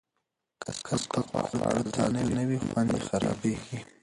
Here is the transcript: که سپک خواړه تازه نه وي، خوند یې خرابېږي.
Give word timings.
که 0.61 0.69
سپک 0.77 1.13
خواړه 1.55 1.81
تازه 1.95 2.23
نه 2.37 2.43
وي، 2.47 2.57
خوند 2.65 2.89
یې 2.95 3.01
خرابېږي. 3.07 3.77